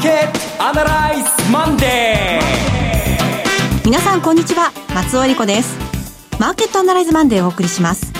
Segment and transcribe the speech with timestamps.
[0.00, 5.78] マーケットアナライズマンデー皆さんこんにちは松尾恵理子です
[6.40, 8.10] マーケットアナライズマンデーをお送りします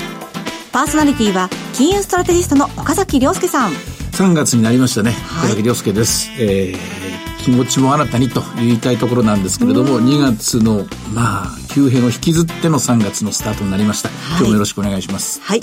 [0.72, 10.84] パーソナリティは金融ストラテジストの岡崎亮介さん3月になりましたね、岡崎亮介です、えー、気持ちも新たにと言いたいところなんですけれども、2月の、
[11.14, 14.10] まあ、急変を引きずっての3月のスタートになりました。
[14.10, 15.40] はい、今日もよろしくお願いします。
[15.40, 15.60] はい。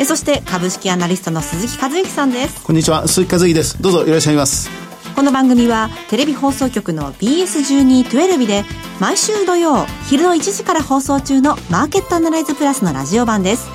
[0.00, 2.64] えそして、株式アナリストの鈴木和之さんです。
[2.64, 3.80] こんにちは、鈴木和之です。
[3.80, 4.91] どうぞいらっしゃいます。
[5.14, 8.64] この番組は、テレビ放送局の BS1212 で、
[9.00, 13.68] 毎週土曜、昼の1時から放送中のマーケットアナライズプラスのラジオ版です。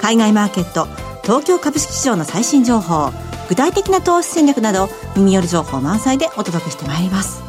[0.00, 0.86] 海外マーケット、
[1.22, 3.12] 東京株式市場の最新情報、
[3.48, 7.42] 具体的な投資戦略など耳寄り情報満載でお届けしてまいります。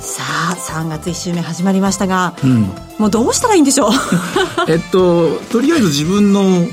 [0.00, 2.62] さあ3月1週目始まりましたが、うん、
[2.98, 3.90] もうどうしたらいいんでしょう？
[4.68, 6.66] えっととりあえず自分の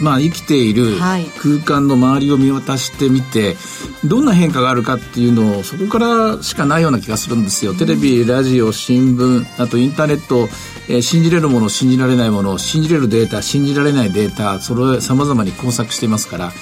[0.00, 0.96] まあ、生きている
[1.38, 3.56] 空間の周りを見渡してみて、
[4.04, 7.74] どんな変化があるかっていうのをそこからしかないような気がするんですよ。
[7.74, 10.48] テレビ、ラジオ、新聞、あとインターネット、
[10.88, 16.52] えー、信じれるもの、信じられないもの、信じれるデータ、信じられないデータ、それ様々に工作していますから、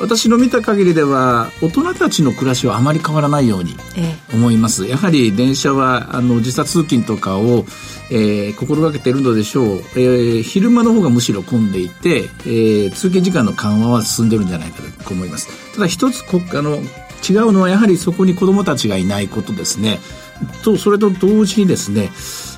[0.00, 3.76] 私の見た限りでは大人たちの暮らしはあまり変わらないように
[4.32, 7.64] 思います、ええ、やはり電車はあの時差通勤とかを、
[8.10, 15.74] えー、心がけているのでしょう、えー、昼間の方がむしろ混んでいて、えー、通勤時間の緩和は進んでるんじゃないかと思います。
[15.74, 16.76] ただ一つ国家の
[17.26, 19.98] 違うのはやはりそこに子どもたちがいないことですね。
[20.62, 22.10] とそれと同時にですね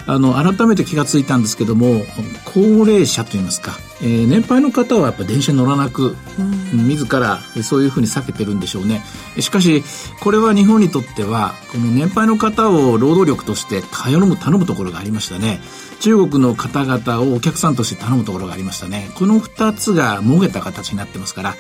[0.06, 2.02] あの改めて気がついたんですけども
[2.44, 9.02] 高齢者といいますか、えー、年配の方はやっぱ電車に乗らなく、うん、自らそういうふうに避けてるんでしょうね。
[9.40, 9.82] しかし
[10.22, 15.60] これは日本にとってはこの年配の方を労働力として頼む頼むところがありましたね。
[16.00, 19.10] 中国の方々をお客さんとして頼むところがありましたね。
[19.16, 21.56] この2つがもげた形になってますから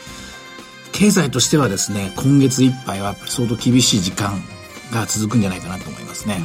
[0.92, 4.40] 経済としてはですね今月いっぱいはやっぱり相当厳しい時間
[4.92, 6.40] が続くんじゃないかなと思いますね。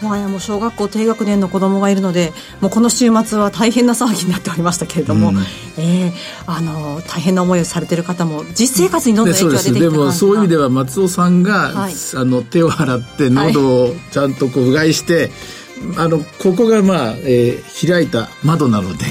[0.00, 5.36] うんもはやもう小学校低学年の子供がいるのでもうこの週末は大変な騒ぎになっておりまてれども、うん、
[5.78, 6.12] えー、
[6.46, 15.30] あの大変な思いをされている方も実生活にどんどん影響が出てきてでもそういう意味では松尾さんが、はい、あの手を洗って喉をちゃんとこううがいして、はい
[15.98, 19.04] あのここがまあ、えー、開いた窓なので、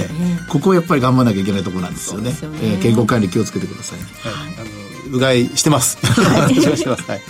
[0.49, 2.31] ここをやっぱり頑張らなきゃいけないところなんですよね。
[2.31, 2.59] よね。
[2.63, 5.97] えー、健康管理気をつけてください、ね、はい、あのうがいしてます。
[6.01, 7.03] はい、してます。
[7.03, 7.21] はい。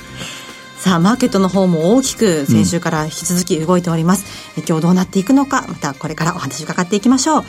[0.85, 4.53] さあ、マーケットの方も大きく先週から引き続き動いております。
[4.55, 7.43] うん、今日どうなっていくのか、またこれからお話伺っていきましょう。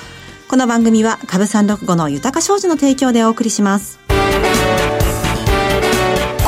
[0.48, 3.98] この番組は株三六五の豊か商事の提供でお送りします。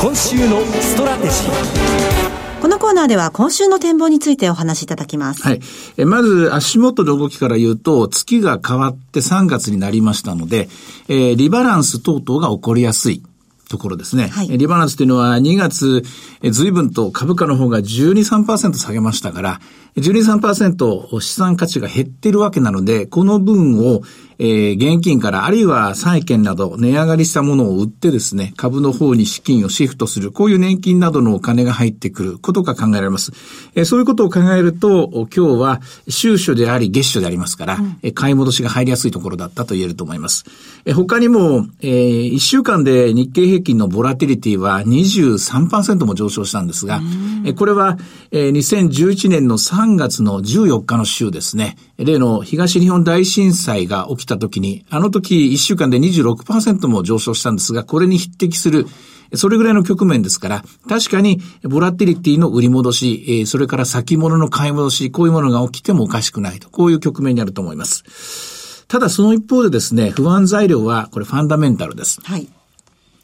[0.00, 2.62] 今週のストラテジー。
[2.62, 5.42] このコーナーでは今週の展望についてお話しいただきます。
[5.42, 5.60] はい。
[5.98, 10.70] えまず足元の動きから言うと、月が変わって3月になりましたので、
[11.08, 13.22] えー、リバランス等々が起こりやすい。
[13.68, 14.28] ところですね。
[14.28, 16.02] はい、リバランスというのは2月、
[16.42, 18.12] 随分と株価の方が12、
[18.44, 19.60] 3%下げましたから、
[19.96, 24.02] 12、3%資産価値が減っているわけなので、この分を
[24.40, 33.32] えー、現金からあるいは債券など値上がりしたものを売ってですね、株の方に資金をシフトする、こういう年金などのお金が入ってくることが考えられます。
[33.74, 40.44] えー、そういうことを考えると、今日は収書であり月初でありますから、うん、買い戻しが入りやすいところだったと言えると思います。
[40.84, 47.00] えー、他にも、えー、1週間で日経平均のボラティリティは23%も上昇したんですが、
[47.44, 47.98] え、これは、
[48.30, 58.86] え、2011年の3月の14日の週ですね、例の東日本大震災が起きた時に、あの時1週間で26%も上昇したんですが、これに匹敵する、
[59.34, 68.84] それぐらいの局面ですから、確かに、ボラティリティの売り戻し、それから先物の買い戻し、こういうものが起きてもおかしくないと、こういう局面になると思います。
[68.88, 72.20] ただその一方でですね、不安材料は、これファンダメンタルです。
[72.24, 72.48] はい。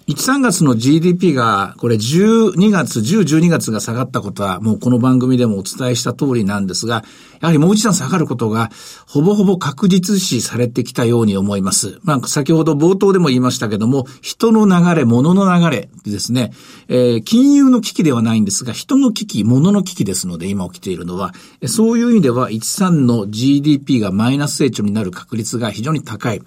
[0.07, 7.05] 1、3月の GDP が、これ12月、10、12月が下がったことは、もうこの番組でもお伝えした通りなんですが、
[7.41, 8.71] やはりもう一段下がることが、
[9.07, 12.01] ほぼほぼ確実視されてきたように思います。
[12.03, 16.53] まあ、先ほど冒頭でも言いましたけども、人の流れ、物の流れですね、
[16.89, 21.33] えー、金融の危機ではないんですが、人の危機、物の危機ですので、今起きているのは、
[21.67, 26.43] そういう意味では、1、3の GDP がマイナス成長になる確率が非常に高い。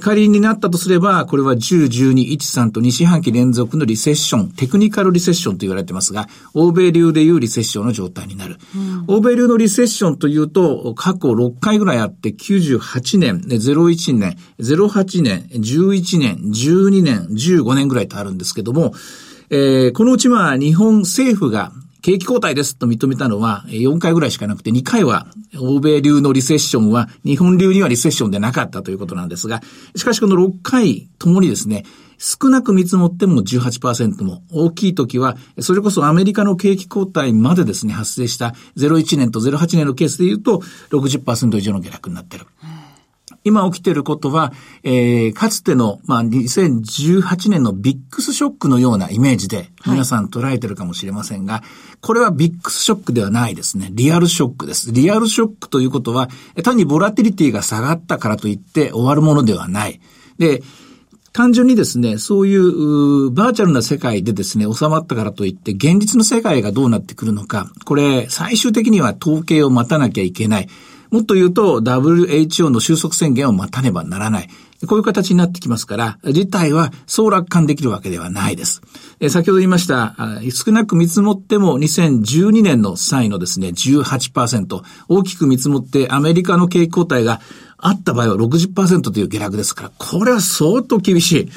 [0.00, 8.56] 仮になったとすれば、これは10、12、1、3と2四半期連続のリセッション、テクニカルリセッションと言われてますが、欧米流でいうリセッションの状態になる。
[8.74, 18.94] うん、欧米流のリセッションというと、過去6回ぐらいあって、98年、01年、08年、11年、12年、15年ぐらいとあるんですけども、
[19.50, 25.28] えー、このうちは日本政府が景気後退ですと認めたのは4回ぐらいしかなくて、2回は
[25.58, 29.60] 欧米流のリセッションは日本流にはリセッションでなかったということなんですが、
[29.94, 31.84] しかしこの6回ともにですね、
[32.18, 42.46] 少なく見積もっても18%も、大きい時は、それこそアメリカの景気後退までですね、発生した01年と08年のケースで言うと60%以上の下落になってる。
[43.44, 44.52] 今起きていることは、
[44.82, 51.62] えー、かつての、まあ、2018年のビックスショックのようなイメージで、皆さん捉えてるかもしれませんが、はい、
[52.00, 53.88] これはビックスショックではないですね。
[53.92, 54.92] リアルショックです。
[54.92, 56.28] リアルショックということは、
[56.62, 60.00] 単にボラティリティが下がったからといって終わるものではない。
[60.38, 60.62] で、
[61.32, 70.68] 単純にですね、そういうバーチャルな世界でですね、収まったからといって、現実の世界がどうなってくるのか、これ、最終的には統計を待たなきゃいけない。
[71.12, 74.48] もっと言うと WHO の収束宣言を待たねばならない。
[74.86, 78.80] こういう形になってきますから、事態は総楽観できるわけではないです。
[79.20, 80.16] え先ほど言いました、
[80.50, 87.40] 少なく見積もっても2012年の際のですね、18%、大きく見積もってアメリカの景気後退が
[87.76, 91.48] あった場合は60%という下落ですから、これは相当厳しい。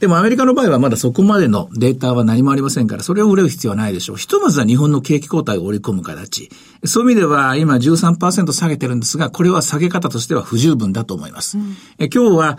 [0.00, 4.16] でもアメリカの場合はまだそこまでのデータは何もありませんから、それを売れる必要はないでしょう。
[4.16, 6.48] ひとまずは日本の景気後退を織り込む形。
[6.84, 11.58] そういう意味では今13%下げてるんですが、これは下げ方としては不十分だと思います。
[11.58, 12.58] うん、え今日は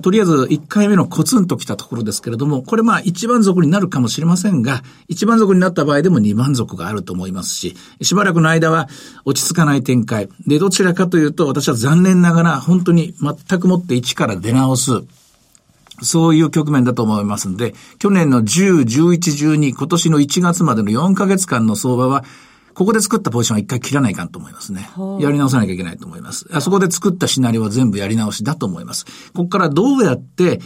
[0.00, 8.88] とりあえず1回目のコツンときたところですけれども、これまあ一番底になるかもしれませんが、一番底になった場合でも二番底があると思いますし、しばらくの間は
[9.24, 10.28] 落ち着かない展開。
[10.46, 15.02] で、どちらかというと私は残念ながら本当に全くもって一から出直す。
[16.02, 22.24] そういう局面だと思いますので、去年の10、11、12、今年の1月までの4ヶ月間の相場は、
[22.74, 24.90] ここで作ったポジションは一回切らないかんと思いますね。
[25.18, 26.46] やり直さなきゃいけないと思います。
[26.52, 29.06] あそこで作ったシナリオは全部やり直しだと思います。
[29.32, 30.60] ここからどうやって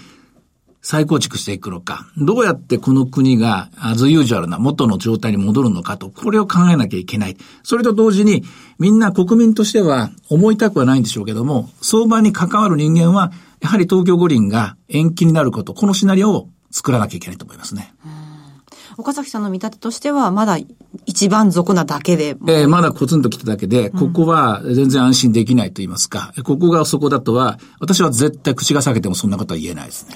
[0.82, 7.36] 再構築していくのか、どうやってこの国がアズユージュアルな元の状態に戻るのかと、これを考えなきゃいけない。
[7.62, 8.44] それと同時に、
[8.78, 17.94] みんな国民としては思いたくはないんでしょうけども、相場に関わる人間はやはり東京五輪が延期になること、このシナリオを作らなきゃいけないと思いますね。
[18.96, 20.58] 岡崎さんの見立てとしては、まだ
[21.06, 22.36] 一番俗なだけで。
[22.48, 30.14] えー、まだコツンと来ただけで、ここは全然安心できないと言いますか、うん、ここがそこだとは、私は絶対口が裂けてもそんなことは言えないですね。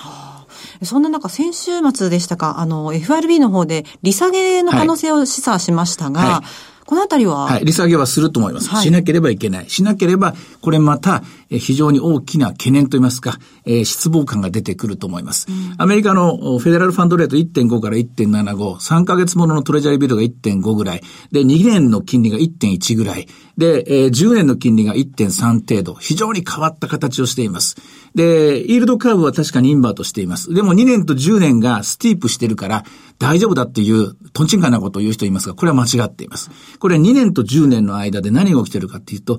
[0.82, 6.44] そんな中、先週末でしたか、あの、FRB の方で利下げの可能性を示唆しましたが、はいはい
[6.86, 7.46] このあたりは？
[7.46, 7.64] はい。
[7.64, 8.68] 利下げはすると思います。
[8.68, 9.70] はい、しなければいけない。
[9.70, 11.22] しなければ、これまた、
[11.58, 15.46] 非常に大きな懸念といいますか、えー、失望感が出てくると思います。
[15.48, 21.02] うん、アメリカのフェデラルファンドレート1.5から1.75、3ヶ月もののトレジャリービルが1.5ぐらい、
[21.32, 27.76] で、2年の金利が1.1ぐらい、で、えー、10年の金利が1.3程度、非常に変わった形をしています。
[28.14, 30.52] で、イールドカーブは確かにインバートしています。
[30.54, 32.84] でも2年と10年がスティープしてるから
[33.18, 36.50] 大丈夫だっていう、トンチンカンなことを言う人いますが、これは間違っています。
[36.78, 39.38] これ2年と10年の間で何が起きてるかっていうと、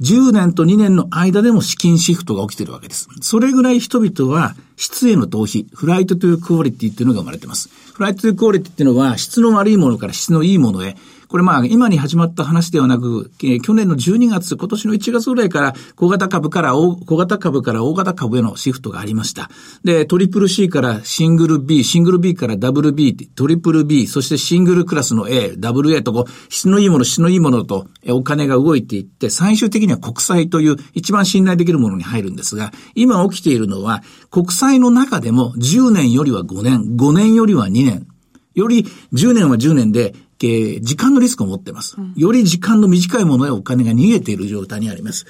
[0.00, 3.08] 10年と2年の間でも資金シフトが起きてるわけです。
[3.20, 7.70] それぐらい人々は質への逃避、フライトというクオリティっていうのが生まれています。
[7.94, 10.96] フライトというクオリティっていうのは質の悪いものから質のいいものへ、
[11.28, 19.50] これまあ今に始まった話ではなく、え、去年の12月、今年の1月ぐらいから小型株から小型株から大型株へのシフトがありました。
[19.82, 38.06] で、トリプル C からシングル B、シングル B からダブル B、トリプル B、そしてシングルクラスの A、ダブル A とこう、質のいいもの、質のいいものとお金が動いていって、最終的には国債という一番信頼できるものに入るんですが、今起きているのは、国債の中でも10年よりは5年、5年よりは2年、
[38.54, 41.96] より10年は10年で時間のリスクを持っています。
[42.14, 45.26] より時間の短いものへお金が逃げている状態にあります。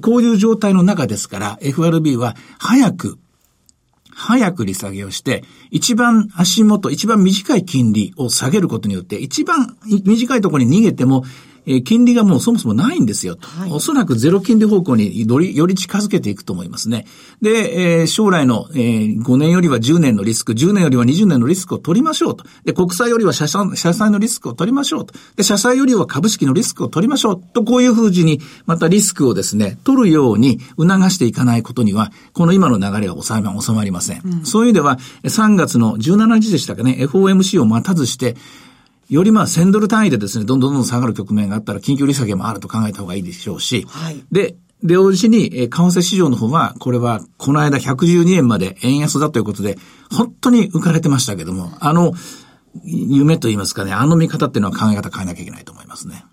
[0.00, 3.18] こういう状態の中ですから、FRB は早く、
[4.12, 11.24] 早く利下げをして、一番足元、一番短い金利を下げることによって、一番短いところに逃げても、
[11.66, 13.36] えー、金利がもうそもそもないんですよ。
[13.40, 17.06] はい、おそらくゼロ金利方向によりより近づけていくと思いますね。
[17.40, 22.44] で、えー、将来の、えー、5年よりは10年のリスク、10年よりは20年のリスクを取りましょうと。
[22.64, 25.14] で、国債よりは社債社債のリスクを取りましょうと。
[25.36, 34.22] で、社債よりは株式のリスクを取りましょうと、こういうふうに、またリスクをですね、取るように促していかないことには、この今の流れは収ま収まりません。
[34.24, 38.36] うん、そういう意味では、3月の17日でしたかね、FOMC を待たずして、
[39.10, 49.76] よりまあ1000ドル単位でですね、どんどんどん下がる局面があったら緊急利下げもあると考えた方がいいでしょうし、はい、で、で、同時に、え為替市場の方は、これは、この間112円まで円安だということで、
[50.10, 52.14] 本当に浮かれてましたけども、あの、
[52.84, 56.24] 夢と言いますかね、あの見方っていうのは考え方変えなきゃいけないと思いますね。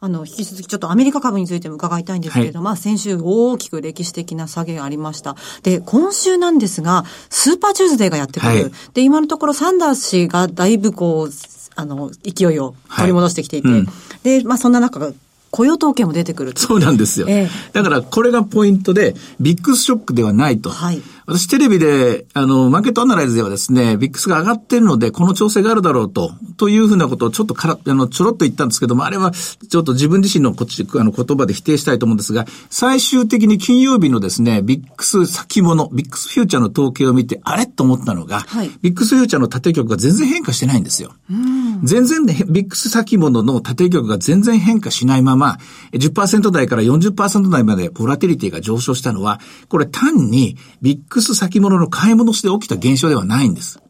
[0.00, 5.36] あの、引き続きちょっとアメリカ株についても伺いたいんですけれども、はい、まあ先週大きく歴史的な下げがありました。
[5.62, 8.48] で、今週なんですが、スーパーチューズデーがやってくる。
[8.48, 11.32] はい、で、今のところサンダース氏がだいぶこう、
[11.76, 13.86] あの、勢いを取り戻してきていて、はいうん、
[14.22, 15.12] で、まあそんな中、
[15.50, 17.26] 雇用統計も出てくるそうなんですよ。
[17.28, 20.70] えー、だからこれがポイントで、 VIX ショックではないと。
[20.70, 21.00] はい。
[21.26, 37.66] 私テレビで、あの、マーケットアナライズではですね、 VIX が上がってるので、この調整があるだろうと、というふうなことをちょっとから、あの、ちょろっと言ったんですけども、あれは、ちょっと自分自身のこっち、あの、言葉で否定したいと思うんですが、最終的に金曜日のですね、ビックス先物、ビックスフューチャーの統計を見て、あれ？
[37.66, 41.12] と思ったのが、はい、ビックスフューチャーの縦局が全然変化してないんですよ。
[41.82, 45.58] 全然、ね、ビックス先物の縦局が全然変化しないまま、
[45.92, 53.80] 10%台から40%台までボラティリティが上昇したのは、これ単にビックス先物の買い戻しで起きた現象ではないんです。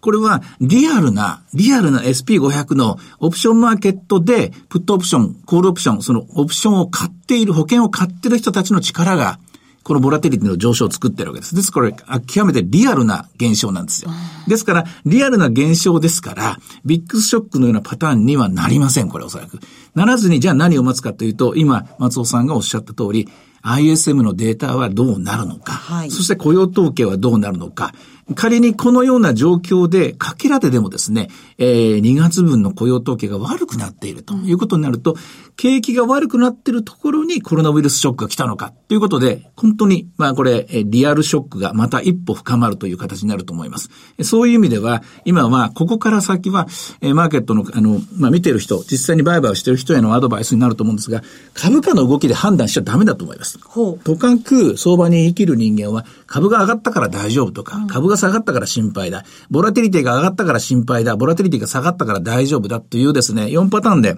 [0.00, 9.38] これはリアルな、リアルな SP500 のオプションマーケットで、プットオプション、コールオプション、そのオプションを買っている、保険を買っている人たちの力が、
[9.84, 11.54] このボラテリティの上昇を作ってるわけです。
[11.54, 14.10] ですから、これ、極めてリアルな現象なんですよ。
[14.48, 19.60] ですから、リアルな現象ですから、ビッグショックのようなパターンにはなりません、これおそらく。
[19.94, 23.28] ならずに、じゃあ何を待つかというと、今、松尾さんがおっしゃった通り、
[23.62, 27.92] ISM のデータはどうなるのか、はい、そして雇用統計はどうなるのか、
[28.34, 31.28] 仮にこのような状況で、かけらででもですね、
[31.58, 35.16] えー、2月分の雇用統計が悪くなっているということになると、
[35.56, 43.90] 景気が悪くなっているところにコロナウイルスショックが来たのかということで、本当に、まあこれ、リアルショックがまた一歩深まるという形になると思います。
[44.22, 46.66] そういう意味では、今は、ここから先は、
[47.14, 53.58] マーケットの、あの、まあ見てる人、実際に売買をしている人へのアドバイスになると思うんですが、株価の動きで判断しちゃダメだと思います。
[54.04, 59.24] とかく相場に生きる人間は、株が上がったから大丈夫とか、株が下がったから心配だ。
[59.50, 61.16] ボラティリティが上がったから心配だ。
[61.16, 64.16] ボラティリティが下がったから大丈夫だというですね、4パターンで、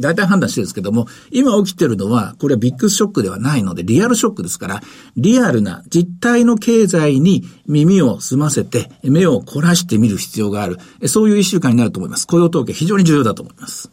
[0.00, 4.82] 大体判断してるんですけども、今起きてるのは、これはビッグショックではないので、リアルショックですから、
[5.16, 10.78] リアルな実体の経済に耳を澄ませて、目を凝らしてみる必要がある。
[11.06, 12.26] そういう一週間になると思います。
[12.26, 13.90] 雇用統計非常に重要だと思います。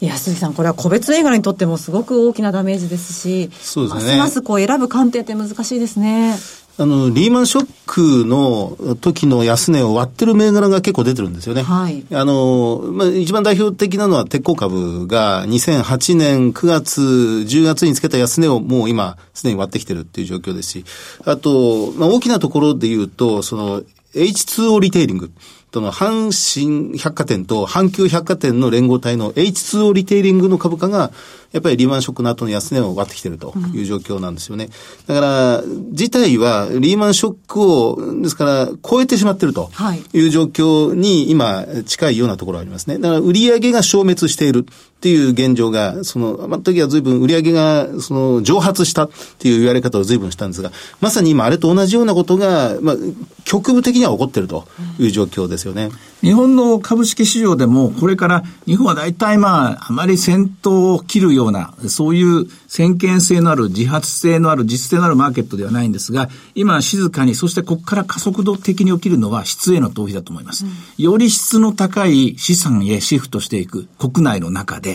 [0.00, 4.16] いや、鈴木さん、これは個別映画にとってもすごく大きなダメージですし、そうですね。
[4.16, 6.36] ますますこう選ぶ観点って難しいですね。
[6.76, 11.62] あの、リーマンショックの時の安値を割ってる銘柄が結構出てるんですよね。
[11.62, 12.04] はい。
[12.12, 20.84] あの、まあ、一番代表的なのは鉄鋼株が2008年9月、10月につけた安値をもう今すでに割ってきてるっていう状況ですし、
[21.24, 23.82] あと、まあ、大きなところで言うと、その
[24.14, 25.30] H2O リテイリング。
[25.74, 31.10] との阪神百貨店と阪急百貨店の連合体の H2O リテイリングの株価が
[31.50, 34.70] やっぱりリーマンショックの後の安値を割ってきてるという状況なんですよね。
[35.06, 39.70] だから、自体はリーマンショックを、ですから、超えてしまってると
[40.12, 42.98] いう状況に今近いようなところがありますね。
[42.98, 44.66] だから、売上が消滅している
[45.04, 52.96] っていう現状が、その、まあ、時は随分売上が、その、蒸発したっていう言われ方を随分したんですが、まさに今あれと同じようなことが、まあ、
[53.44, 54.66] 局部的には起こっていると
[54.98, 55.90] いう状況ですよね。
[56.22, 70.64] 日本の株式市場でも、これから日本は大体まあ、あまり先頭を切るような、そういう先見性のある、自発性のある、実性のあるマーケットではないんですが、今静かに、そしてここから加速度的に起きるのは質への投資だと思います。
[70.96, 74.93] より質の高い資産へシフトしていく国内の中で、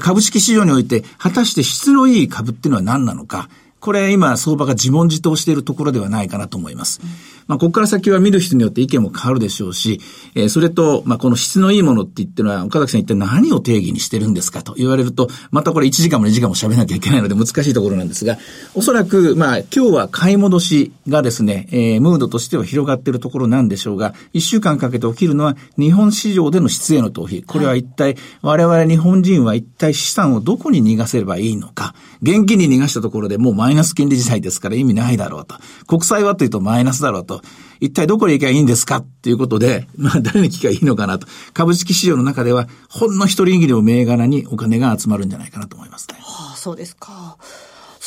[0.00, 3.48] 株式市場において、果たして質のいい株っていうのは何なのか、
[3.80, 7.00] これ今相場が自問自答しているところではないかなと思います。
[7.02, 10.00] うんまあ、ここから先は見る人によって意見も変わるでしょうし、
[10.34, 18.38] えー、それと、まあ、この質のいいものって言ってるのは、岡崎さん一体何を定義にしてるんですかと言われると、またこれ1時間も2時間も喋らなきゃいけないので難しいところなんですが、
[18.74, 27.44] おそらく、まあ、今日は買い戻しがですね、えー、ムードとしては広がっているところなんでしょうが、1週間かけて起きるのは日本市場での質への逃避。
[27.44, 31.94] これは一体、我々日本人は一体資産をどこに逃がせればいいのか。
[32.22, 35.56] 現金に逃がしたところでもうマイナス金利時代ですから意味ないだろうと。
[35.86, 37.35] 国債はというとマイナスだろうと。
[37.80, 38.96] 一体どこに行けばいいんですか？
[38.98, 41.26] っていうことで、 まあ誰に聞けばいいのかなと。
[41.52, 46.16] 株式市場の中では、ほんの一人握りの銘柄にお金が集まるんじゃないかなと思いますね。
[46.20, 47.36] はあ、そうですか。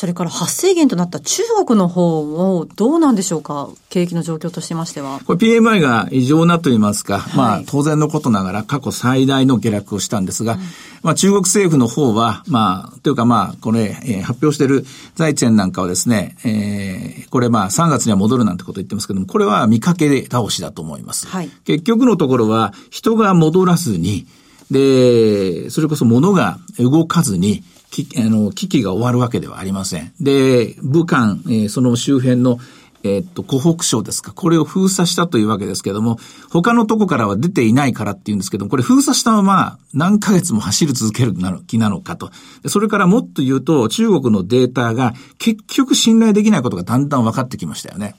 [0.00, 3.68] それから発生源となった中国の方もどうなんでしょうか？
[3.90, 5.20] 景気の状況としましては。
[5.26, 10.60] これ PMI が異常なと言いますか、はい、まあ当然のことながら過去最大の下落をしたんですが、うん、
[11.02, 21.26] まあ中国政府の方は、まあ、というかまあこれ、えー、発表している財前なんかはですね、えー、これまあ3月には戻るなんてこと言ってますけども、これは見かけ倒しだと思います。
[21.26, 24.26] はい、結局のところは人が戻らずに、
[24.70, 30.12] で、それこそ物が動かずに、きあの危機が終わるわけではありません。
[30.20, 32.58] で、武漢、えー、その周辺の
[33.02, 34.32] えっと、湖北省ですか。
[34.32, 36.18] これを封鎖したというわけですけども、
[36.50, 41.34] 他のとこからは出ていないからっていうんですけども、これ封鎖したまま何ヶ月も走り続ける
[41.66, 42.30] 気なのかと。
[42.66, 48.16] それからもっと言うと、中国のデータが結局信頼できないことがだんだん分かってきましたよね。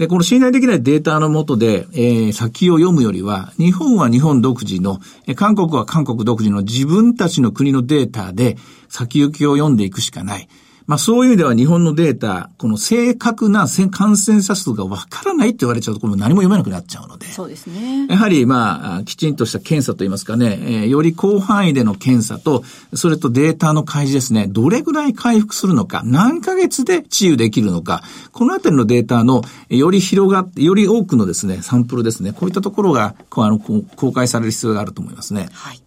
[0.00, 8.56] で、この信頼できないデータのもとで、えー、先を読むよりは、日本は日本独自の、え韓国は韓国独自の自分たちの国のデータで
[8.88, 10.48] 先行きを読んでいくしかない。
[10.90, 17.26] まあそういう意味では日本のデータ、この正確な感染者数がわからないって言われちゃうと、これ何も読めなくなっちゃうので。
[17.26, 18.08] そうですね。
[18.08, 35.50] やはりまあ、きちんとした検査といいますかね、えー、より広範囲での検査と、それとデータの開示ですね、どれぐらい回復するのか、何ヶ月で治癒できるのか、このあたりのデータの、より広がって、より多くのですね、サンプルですね、こういったところが、あの、公開される必要があると思いますね。
[35.52, 35.80] はい。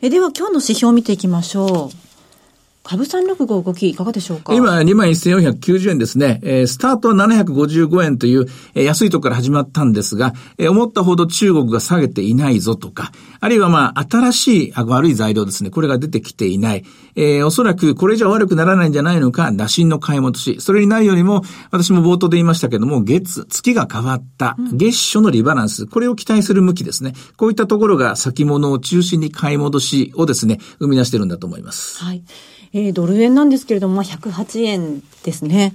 [0.00, 2.11] え、では今日の指標を見ていきましょう。
[2.82, 4.54] 株三六五動きいかがでしょうか？
[4.54, 6.40] 今、21,490円ですね。
[6.42, 15.70] えー、スタートは755円という、えー、安いところから始まったんですが、えー、思ったほど中国が下げていないぞとか、あるいはまあ、新しい、あ悪い材料ですね。
[15.70, 16.84] これが出てきていない。
[17.14, 20.56] えー、おそらくこれ以上悪くならないんじゃないのか、打診の買い戻し。
[20.60, 25.86] それになるよりも、私も冒頭で言いましたけども、月、月が変わった、月初のリバランス。
[25.86, 27.14] これを期待する向きですね。
[27.36, 32.02] こういったところが先物を中心に買い戻しをですね、生み出してるんだと思います。
[32.02, 32.24] はい。
[32.74, 35.74] えー、ドル円なんですけれども、まあ、108円ですね。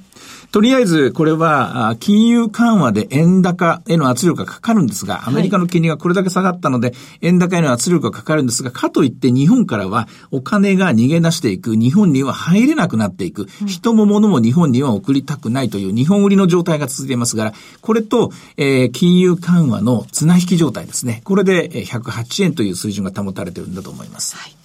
[0.52, 21.22] とりあえず、これは、金融緩和で円高への圧力がかかるんですが、アメリカの金利がこれだけ下がったので、円高への圧力がかかるんですが、かといって日本からはお金が逃げ出していく、日本には入れなくなっていく、人も物も日本には送りたくないという日本売りの状態が続いていますから、これと、えー、金融緩和の綱引き状態ですね。
[21.26, 24.36] これで108円という水準が保たれているんだと思います。
[24.38, 24.57] はい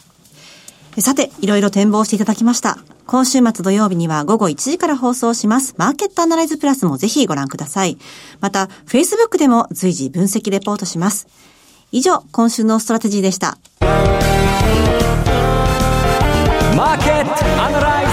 [1.01, 2.79] さて、いろいろ展望していただきました。
[3.07, 5.75] 今週末土曜日には午後1時から放送します。
[5.79, 7.97] マーケットアナライズプラスもぜひご覧ください。
[8.41, 11.27] また、Facebook でも随時分析レポートします。
[11.93, 13.59] 以上、今週のストラテジーでした。
[16.77, 18.12] マーケットアナライズ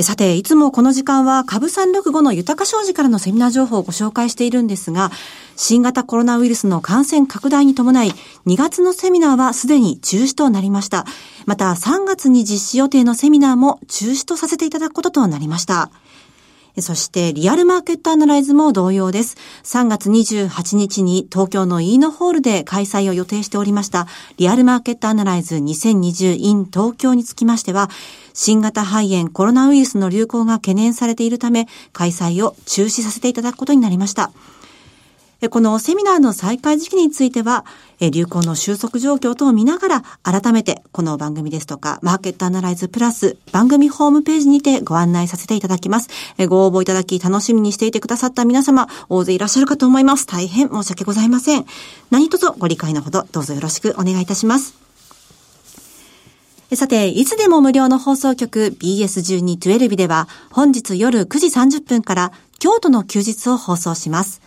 [0.00, 5.10] さて、いつもこの時間は株365の豊か商事からのセミナー情報をご紹介しているんですが、
[5.54, 8.12] 新型コロナウイルスの感染拡大に伴い、
[8.46, 11.04] 2月のセミナーはすでに中止となりました。
[11.44, 15.90] また、3月に実施予定のセミナーも中止とさせていただくこととなりました。
[16.78, 19.36] そして、リアルマーケットアナライズも同様です。
[19.64, 24.06] 3月28日に東京のイーノホールで開催を予定しておりました、
[24.38, 27.90] リアルマーケットアナライズ 2020in 東京につきましては、
[28.34, 34.32] 新型肺炎コロナウイルスの流行が懸念されているため、開催を中止させていただくことになりました。
[35.50, 37.64] このセミナーの再開時期については、
[38.00, 46.08] 流行の収束状況等を見ながら、改めてこの番組ですとか、マーケットアナライズプラス番組ホームページにてご案内させていただきます。
[46.48, 50.26] ご応募いただき楽しみにしていてくださった皆様、大勢いらっしゃるかと思います。
[50.26, 51.66] 大変申し訳ございません。
[52.10, 54.81] 何卒ご理解のほど、どうぞよろしくお願いいたします。
[56.74, 64.40] さて、いつでも無料の放送局 BS1212 では、本日夜9時30分から京都の休日を放送します。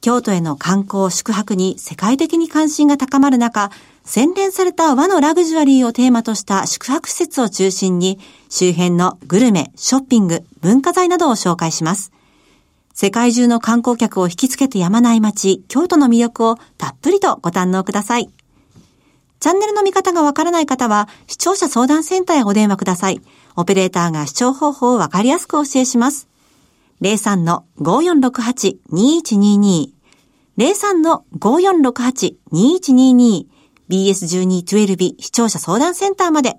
[0.00, 3.70] 京都への観光、宿泊に世界的に関心が高まる中、
[4.04, 12.12] 洗練された和のラグジュアリーをテーマとした宿泊施設を中心に、周辺のグルメ、ショッピング、文化財などを紹介します。
[12.94, 18.30] 世界中の観光客を引きつけてやまない街、京都の魅力をたっぷりとご堪能ください。
[19.40, 23.20] チャンネルの見方がわからない方は、視聴者相談センターへお電話ください。
[23.56, 26.28] オペレーターが視聴方法をわかりやすくお教えします。
[27.02, 29.90] 03-5468-2122
[30.58, 33.46] 03-5468-2122
[33.88, 36.58] BS1212 視聴者相談センターまで。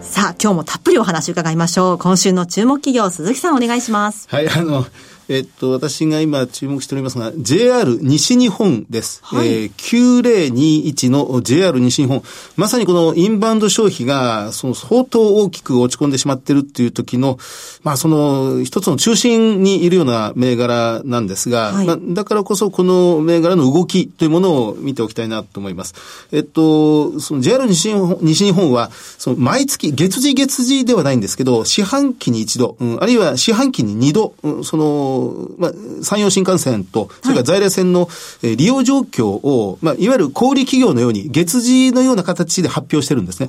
[0.00, 1.98] さあ、今日もたっぷりお話伺いましょう。
[1.98, 4.26] 今週の注目企業、鈴木さんお願いします。
[4.28, 4.84] はい、あの、
[5.28, 9.20] えっと、私が今注目しておりますが、JR 西日本です。
[9.22, 12.22] はい、えー、9021の JR 西日本。
[12.56, 17.38] まさにこのインバウンド消費が、その相当大きく落ち込んでしまってるっていう時の、
[17.82, 25.94] まあその一つの中心にいるような銘柄なんですが、はい、まあだからこそこの銘柄の動きというものを見ておきたいなと思います。
[26.32, 35.17] えっと、その JR 西日本西日本は、その毎月、月次月次ではないんですけど、四半期に一度、うん、あるいは四半期に二度、うん、その、
[35.58, 38.08] まあ、山陽新幹線と、それから在来線の、
[38.42, 43.48] え利用状況を、まあ、いわゆる小売企業のように、月次のような形で発表してるんですね。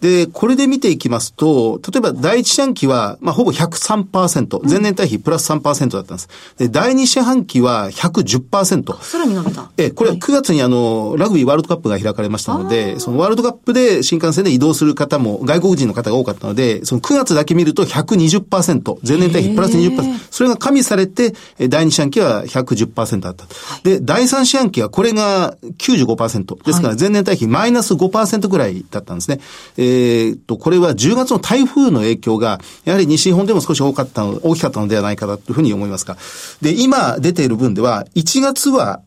[0.00, 6.28] で、これで見ていきますと、例えば第一四半期は、まあ、ほぼ103%、前年対比プラス3%だったんです。
[6.56, 9.02] で、第二四半期は110%。
[9.02, 9.70] さらに伸びた。
[9.76, 21.34] え、これは9月にあの、ラグビーワールドカップが開かれましたので、そのワールドカップで新幹線で移動する方も、外国人の方が多かったので、その9月だけ見ると120%、前年対比プラス20%、それが加味されて、
[21.68, 23.46] 第2四半期は110%だった。
[23.82, 26.64] で、第3四半期はこれが95%。
[26.64, 29.40] ですから前年対比マイナス5%ぐらいだったんですね。
[29.76, 36.16] えー、っと、これは10月の台風の影響が、やはり西日本でも少し多かったの、大きかったのではないかというふうに思いますが。
[36.62, 39.00] で、今出ている分では、1月は、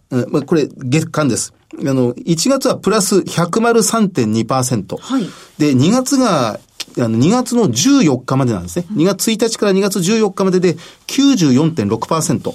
[0.46, 1.54] これ月間です。
[1.80, 4.98] あの、1月はプラス103.2%。
[4.98, 5.30] はい。
[5.58, 6.60] で、2月が
[6.98, 8.86] あの、2月の14日までなんですね。
[8.94, 10.76] 2月1日から2月14日までで
[11.08, 12.54] 94.6%。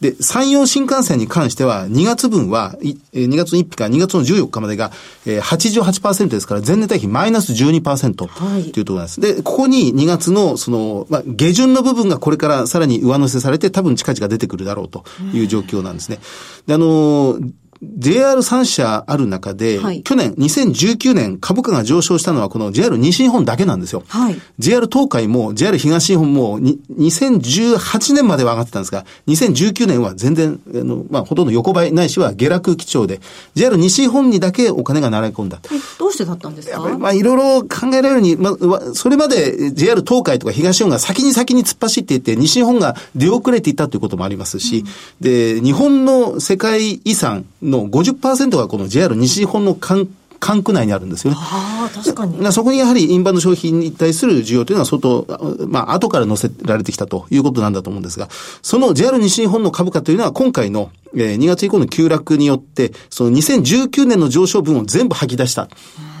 [0.00, 4.92] で、山陽新幹線に関しては、2月分は、2月の1日から2月の14日までが、
[5.26, 9.20] 88%ですから、前年対比マイナス12%というところです。
[9.20, 16.20] はい、で、ここに2月の、その、まあ、下旬の部分がこれからさらに上乗せされて、多分近々出てくるだろうという状況なんですね。
[16.66, 24.02] で、あのー JR3 社ある中で、はい、去年、2019年株価が上昇したのはこの JR 西日本だけなんですよ。
[24.08, 33.20] はい、JR 東海も JR 東日本も2018年までは上がってたんですが、2019年は全然、あの、まあ、ほとんど横ばいないしは下落基調で、
[33.54, 35.60] JR 西日本にだけお金が流れ込んだ。
[35.98, 36.80] どうしてだったんですか？
[36.98, 38.56] まあ、いろいろ考えられるに、まあ、
[38.94, 44.86] それまで JR 東海とか東日本が先に先に突っ走っていって、西日本が出遅れていたということもありますし、うん、
[45.20, 50.08] で、日本の世界遺産の50%がこの JR 西日本の管
[50.40, 51.38] 管区内にあるんですよね。
[51.40, 52.52] ああ、確かに。
[52.52, 55.26] そこにやはりインバウンド消費に対する需要というのは相当、
[55.68, 58.28] まあ、後から乗せられてきたということなんだと思うんですが、
[58.62, 65.68] その JR 西日本の株価というのは今回の、え2月以降の急落によって、その2019年の上昇分を全部吐き出した。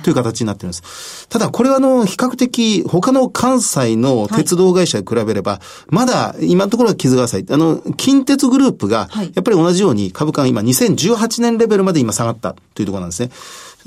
[0.02, 1.28] という形になってるんです。
[1.28, 7.46] ただ、これはあの、比較的、他の関西の鉄道会社に比べれば、はい、まだ、今のところは傷が浅い。
[7.50, 13.30] あの、近鉄グループが、やっぱり同じように株価が今2018年レベルまで今下がったというところなんですね。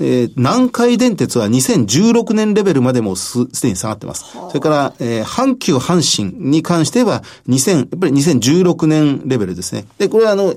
[0.02, 4.24] えー、南海電鉄は2016年レベルまでもすでに下がってます。
[4.32, 9.86] それから、えー、阪急阪神に関しては、2000、やっぱり2016年レベルですね。
[9.98, 10.54] で、これはあの、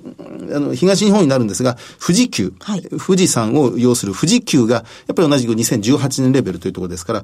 [0.52, 4.82] あの、東日本になるんですが、富士急、はい、富士山を要する富士急が、や
[5.12, 7.24] っぱり同じく2018年レベルというところですから、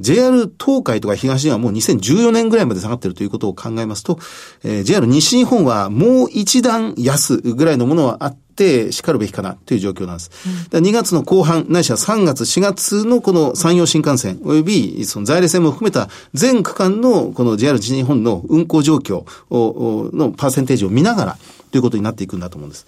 [0.00, 4.18] JR 東海とか東日本はもう2014年ぐらいまで下がっているということを考えますと、
[4.64, 10.30] えー、JR 西日本はもう一段安ぐらいのものはあって、って叱るべきかなという状況なんです。
[10.72, 21.38] うん、2月の後半、ないしは3月、4月のこの山陽新幹線、およびその在来線も含めた全区間のこの JR 西日本の運行状況をのパーセンテージを見ながら
[21.70, 22.86] ということになっていくんだと思うんです。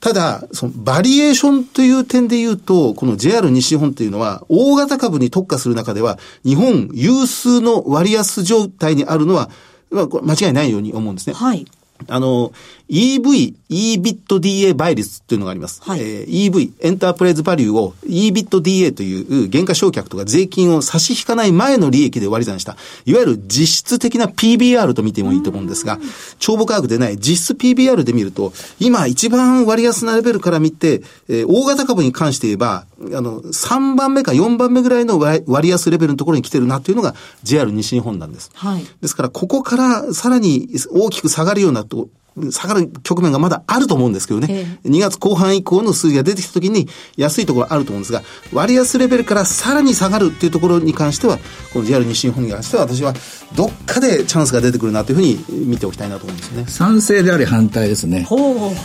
[0.00, 9.48] ただ、そのバリエーションという点で言うと、この JR 西日本というのは、大型株に特化する中では、日本有数の割安状態にあるのは、
[9.90, 11.34] まあ、間違いないように思うんですね。
[11.34, 11.64] はい。
[12.08, 12.52] あの、
[12.90, 15.82] EV、EBITDA 倍率というのがあります。
[15.82, 25.98] はい、えー、EV、エンタープライズバリューを EBITDA という原価償却とか税金を差し引かない前の利益で割り算した、いわゆる実質的な PBR と見てもいいと思うんですが、
[26.38, 38.50] 帳簿価格でない実質 PBR で見ると、今一番割安なレベルから見て、えー、大型株に関して言えば、あの、3番目か4番目ぐらいの割安レベルのところに来てるなというのが JR 西日本なんです。
[38.54, 38.84] はい。
[39.00, 42.08] ですから、ここからさらに大きく下がるようなと、
[42.50, 51.38] 下がる局面がまだあると思うんですけどね、ええ、2月後半以降の数字が出てきた時に安いところあると思うんですが、割安レベルからさらに下がるっていうところに関しては、
[51.72, 53.14] この JR 西日本に関しては私は
[53.54, 56.64] どっかでチャンスが出てくるなというふうに見ておきたいなと思うんですね。
[56.66, 58.26] 賛成であり反対ですね。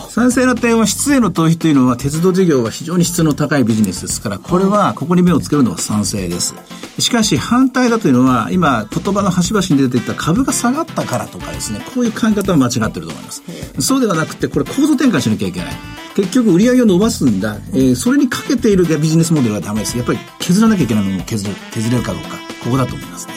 [0.10, 6.54] 賛成の点は質への投資というのは鉄道事業は非常に質の高いビジネスですから、これはここに目をつけるのは賛成です。
[7.00, 13.39] しかし反対だというのは、今言葉の端々に出ていた株が下がったからとかですね、こういう考え方は間違ってると思います。
[13.80, 15.74] そうではなくて、これ構造転換しなきゃいけない。
[16.16, 19.98] 結局売り上げを伸ばすんだ、えー、それにかけているビジネスモデルはダメです。
[19.98, 22.30] やっぱり削らなきゃいけないものを削る、削れるかどうか、
[22.64, 23.34] ここだと思いますね。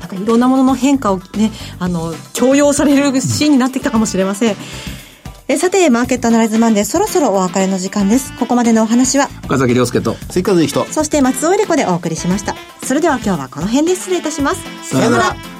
[0.00, 4.56] なんかいろんなものの変化をね、あの、強要されるシーンになってきたかもしれません。
[5.48, 8.32] えさて、マーケットアナライズマンデー、そろそろお別れの時間です。
[8.38, 12.54] ここまでのお話は、岡崎亮介と、追加の人、そして松尾恵理子でお送りしました。
[12.84, 14.62] それでは今日はこの辺で失礼いたします。
[14.84, 15.59] さようなら。